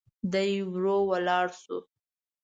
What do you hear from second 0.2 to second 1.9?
دی ورو ولاړ شو.